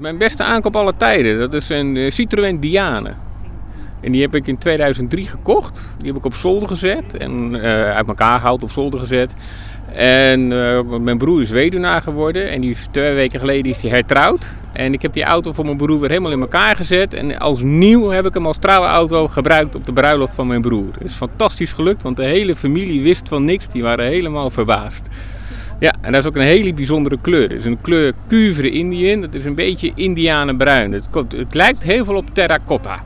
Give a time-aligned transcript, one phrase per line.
[0.00, 3.14] Mijn beste aankoop alle tijden, dat is een eh, Citroën Diane.
[4.00, 5.94] En die heb ik in 2003 gekocht.
[5.98, 9.34] Die heb ik op zolder gezet en uh, uit elkaar gehaald op zolder gezet.
[9.92, 13.90] En uh, mijn broer is weduwnaar geworden en die is twee weken geleden is hij
[13.90, 14.60] hertrouwd.
[14.72, 17.14] En ik heb die auto voor mijn broer weer helemaal in elkaar gezet.
[17.14, 20.92] En als nieuw heb ik hem als trouwenauto gebruikt op de bruiloft van mijn broer.
[20.92, 23.68] Het is fantastisch gelukt, want de hele familie wist van niks.
[23.68, 25.08] Die waren helemaal verbaasd.
[25.80, 27.42] Ja, en dat is ook een hele bijzondere kleur.
[27.42, 29.20] Het is een kleur Cuivre Indian.
[29.20, 30.92] Dat is een beetje indianenbruin.
[30.92, 33.02] Het, het lijkt heel veel op terracotta.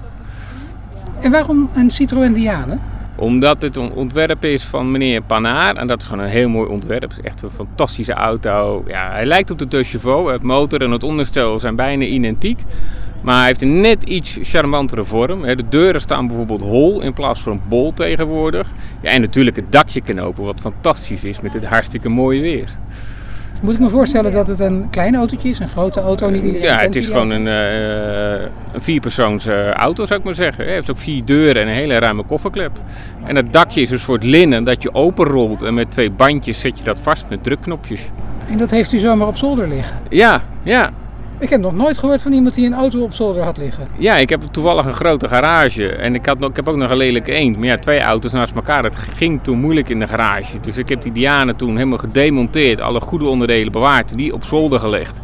[1.20, 2.78] En waarom een Citroën Diane?
[3.16, 5.76] Omdat het een ontwerp is van meneer Panaar.
[5.76, 7.02] En dat is gewoon een heel mooi ontwerp.
[7.02, 8.84] Het is echt een fantastische auto.
[8.86, 10.32] Ja, hij lijkt op de De Chevaux.
[10.32, 12.58] Het motor en het onderstel zijn bijna identiek.
[13.24, 15.42] Maar hij heeft een net iets charmantere vorm.
[15.42, 18.72] De deuren staan bijvoorbeeld hol in plaats van bol tegenwoordig.
[19.00, 22.68] Ja, en natuurlijk het dakje knopen, wat fantastisch is met dit hartstikke mooie weer.
[23.62, 26.30] Moet ik me voorstellen dat het een klein autootje is, een grote auto?
[26.30, 30.64] Niet ja, het is gewoon een, uh, een vierpersoons uh, auto, zou ik maar zeggen.
[30.64, 32.80] Hij heeft ook vier deuren en een hele ruime kofferklep.
[33.24, 36.78] En het dakje is voor het linnen dat je openrolt en met twee bandjes zet
[36.78, 38.10] je dat vast met drukknopjes.
[38.50, 39.96] En dat heeft u zomaar op zolder liggen?
[40.08, 40.90] Ja, ja.
[41.44, 43.88] Ik heb nog nooit gehoord van iemand die een auto op zolder had liggen.
[43.98, 45.88] Ja, ik heb toevallig een grote garage.
[45.88, 47.56] En ik, had nog, ik heb ook nog een lelijke eend.
[47.56, 50.60] Maar ja, twee auto's naast elkaar, dat ging toen moeilijk in de garage.
[50.60, 52.80] Dus ik heb die Diane toen helemaal gedemonteerd.
[52.80, 54.16] Alle goede onderdelen bewaard.
[54.16, 55.20] Die op zolder gelegd.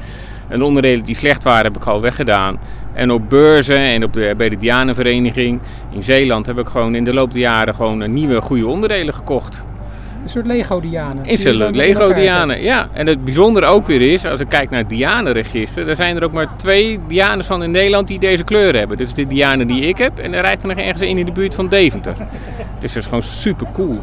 [0.49, 2.59] En de onderdelen die slecht waren, heb ik al weggedaan.
[2.93, 7.05] En op beurzen en op de, bij de Dianenvereniging in Zeeland heb ik gewoon in
[7.05, 9.67] de loop der jaren gewoon nieuwe goede onderdelen gekocht.
[10.23, 11.25] Een soort Lego-Dianen.
[11.25, 12.89] Is een Lego-Dianen, ja.
[12.93, 16.25] En het bijzondere ook weer is, als ik kijk naar het Dianenregister, er zijn er
[16.25, 18.97] ook maar twee Dianes van in Nederland die deze kleur hebben.
[18.97, 21.33] Dus de Diane die ik heb en er rijdt er nog ergens in in de
[21.33, 22.15] buurt van Deventer.
[22.81, 24.01] Dus dat is gewoon super cool.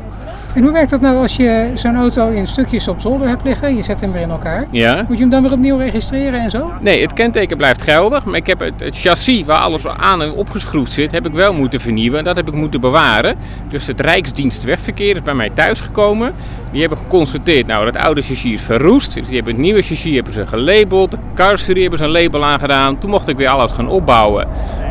[0.58, 3.76] En hoe werkt dat nou als je zo'n auto in stukjes op zolder hebt liggen?
[3.76, 4.68] Je zet hem weer in elkaar.
[4.72, 5.06] Ja.
[5.08, 6.72] Moet je hem dan weer opnieuw registreren en zo?
[6.80, 8.26] Nee, het kenteken blijft geldig.
[8.26, 11.54] Maar ik heb het, het chassis waar alles aan en opgeschroefd zit, heb ik wel
[11.54, 12.20] moeten vernieuwen.
[12.20, 13.36] En dat heb ik moeten bewaren.
[13.70, 16.34] Dus het Rijksdienst Wegverkeer is bij mij thuisgekomen.
[16.72, 19.14] Die hebben geconstateerd, nou dat oude chassis is verroest.
[19.14, 21.12] Dus die hebben het nieuwe chassis hebben ze gelabeld.
[21.12, 22.98] De carrosserie hebben ze een label aangedaan.
[22.98, 24.48] Toen mocht ik weer alles gaan opbouwen.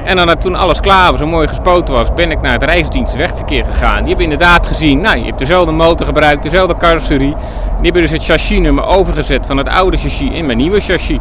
[0.07, 3.17] En dan toen alles klaar was en mooi gespoten was, ben ik naar het Rijksdienst
[3.17, 3.99] Wegverkeer gegaan.
[3.99, 7.35] Die hebben inderdaad gezien, nou je hebt dezelfde motor gebruikt, dezelfde carrosserie.
[7.77, 11.19] Die hebben dus het chassisnummer overgezet van het oude chassis in mijn nieuwe chassis.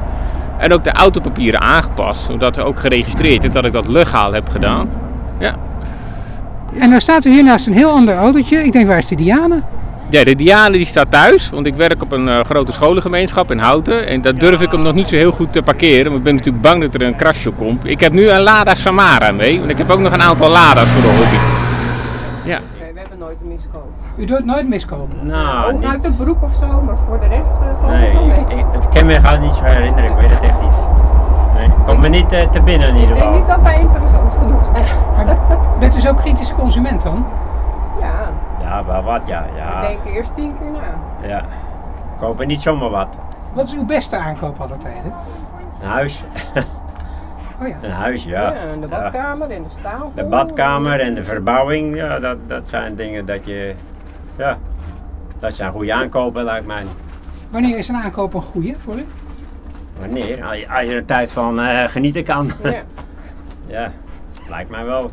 [0.57, 4.49] En ook de autopapieren aangepast, zodat er ook geregistreerd is dat ik dat legaal heb
[4.49, 4.89] gedaan.
[5.37, 5.55] Ja.
[6.79, 8.63] En dan staat u hier naast een heel ander autootje.
[8.63, 9.61] Ik denk, waar is de Diane?
[10.09, 13.57] Ja, de Diane die staat thuis, want ik werk op een uh, grote scholengemeenschap in
[13.59, 14.07] Houten.
[14.07, 16.35] En daar durf ik hem nog niet zo heel goed te parkeren, want ik ben
[16.35, 17.85] natuurlijk bang dat er een krasje komt.
[17.87, 20.89] Ik heb nu een Lada Samara mee, want ik heb ook nog een aantal Lada's
[20.89, 21.35] voor de hobby.
[22.49, 22.59] Ja.
[22.79, 23.89] Nee, we hebben nooit een miskoop.
[24.17, 25.17] U doet nooit miskopen?
[25.21, 28.13] Nou, Ook uit de broek of zo, maar voor de rest uh, valt nee, het
[28.13, 28.57] wel mee.
[28.57, 30.77] Ik, het kan me gewoon niet zo herinneren, ik weet het echt niet.
[31.57, 33.27] Nee, komt me niet uh, te binnen in ieder geval.
[33.27, 34.85] Ik denk niet dat wij interessant genoeg zijn.
[35.15, 35.37] Maar
[35.79, 37.25] bent u zo kritische consument dan?
[38.75, 38.85] Ja.
[38.85, 39.45] Wel wat, ja.
[39.55, 39.79] ja.
[39.79, 41.27] We denken eerst tien keer na.
[41.27, 41.45] Ja.
[42.17, 43.07] Kopen niet zomaar wat.
[43.53, 45.13] Wat is uw beste aankoop aller tijden?
[45.81, 46.23] Een huis.
[47.61, 47.77] Oh ja.
[47.81, 48.41] Een huis, ja.
[48.41, 50.11] Ja, en de badkamer en de tafel.
[50.15, 53.75] De badkamer en de verbouwing, ja, dat, dat zijn dingen dat je,
[54.35, 54.57] ja,
[55.39, 56.83] dat zijn goede aankopen lijkt mij.
[57.49, 59.05] Wanneer is een aankoop een goede voor u?
[59.99, 60.43] Wanneer?
[60.45, 62.51] Als je, als je er tijd van uh, genieten kan.
[62.63, 62.81] Ja.
[63.77, 63.91] ja,
[64.49, 65.11] lijkt mij wel.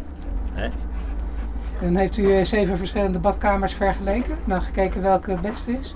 [0.53, 0.69] Hè?
[1.83, 4.35] En heeft u zeven verschillende badkamers vergeleken?
[4.45, 5.95] Nou, gekeken welke het beste is?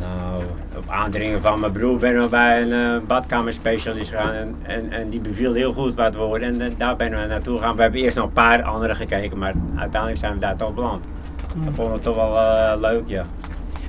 [0.00, 0.42] Nou,
[0.76, 5.08] op aandringen van mijn broer ben ik bij een uh, badkamerspecialist gegaan en, en, en
[5.08, 7.76] die beviel heel goed wat we hoorden en uh, daar ben we naartoe gegaan.
[7.76, 11.04] We hebben eerst nog een paar andere gekeken, maar uiteindelijk zijn we daar toch beland.
[11.52, 11.64] Hmm.
[11.64, 13.26] Dat vonden we toch wel uh, leuk, ja.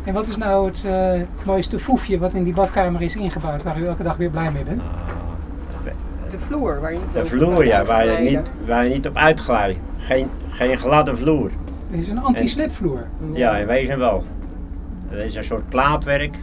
[0.03, 0.85] En wat is nou het
[1.45, 4.63] mooiste foefje wat in die badkamer is ingebouwd, waar u elke dag weer blij mee
[4.63, 4.84] bent?
[4.84, 4.90] de
[6.45, 9.79] vloer, waar je niet De vloer, ja, waar je, niet, waar je niet op uitglijdt.
[9.97, 11.51] Geen, geen gladde vloer.
[11.89, 13.07] Het is een anti-slipvloer.
[13.33, 14.23] Ja, in wezen wel.
[15.09, 16.35] Dat is een soort plaatwerk.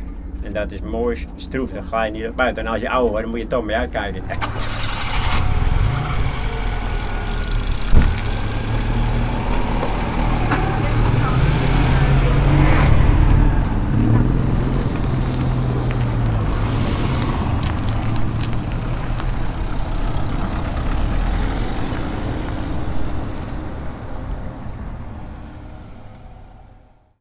[0.42, 2.66] En dat is mooi stroef, dan ga je niet op buiten.
[2.66, 4.22] En als je ouder wordt, dan moet je toch mee uitkijken.